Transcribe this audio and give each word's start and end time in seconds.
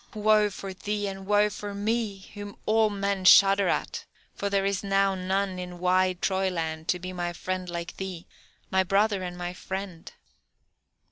woe 0.15 0.49
for 0.49 0.73
thee, 0.73 1.05
and 1.07 1.27
woe 1.27 1.47
for 1.47 1.75
me, 1.75 2.21
whom 2.33 2.57
all 2.65 2.89
men 2.89 3.23
shudder 3.23 3.67
at, 3.67 4.03
for 4.33 4.49
there 4.49 4.65
is 4.65 4.83
now 4.83 5.13
none 5.13 5.59
in 5.59 5.77
wide 5.77 6.19
Troyland 6.23 6.87
to 6.87 6.97
be 6.97 7.13
my 7.13 7.31
friend 7.33 7.69
like 7.69 7.97
thee, 7.97 8.25
my 8.71 8.83
brother 8.83 9.21
and 9.21 9.37
my 9.37 9.53
friend!" 9.53 10.11